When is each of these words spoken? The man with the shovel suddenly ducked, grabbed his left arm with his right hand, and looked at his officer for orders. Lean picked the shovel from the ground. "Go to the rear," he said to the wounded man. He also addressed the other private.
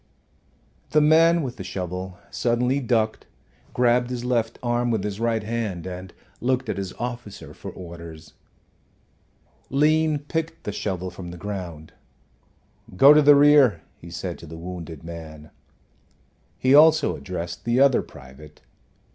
The 0.89 0.99
man 0.99 1.43
with 1.43 1.57
the 1.57 1.63
shovel 1.63 2.17
suddenly 2.31 2.79
ducked, 2.79 3.27
grabbed 3.71 4.09
his 4.09 4.25
left 4.25 4.57
arm 4.63 4.89
with 4.89 5.03
his 5.03 5.19
right 5.19 5.43
hand, 5.43 5.85
and 5.85 6.11
looked 6.39 6.69
at 6.69 6.79
his 6.79 6.91
officer 6.93 7.53
for 7.53 7.69
orders. 7.69 8.33
Lean 9.69 10.17
picked 10.17 10.63
the 10.63 10.71
shovel 10.71 11.11
from 11.11 11.29
the 11.29 11.37
ground. 11.37 11.93
"Go 12.97 13.13
to 13.13 13.21
the 13.21 13.35
rear," 13.35 13.81
he 13.95 14.09
said 14.09 14.39
to 14.39 14.47
the 14.47 14.57
wounded 14.57 15.03
man. 15.03 15.51
He 16.57 16.73
also 16.73 17.15
addressed 17.15 17.63
the 17.63 17.79
other 17.79 18.01
private. 18.01 18.61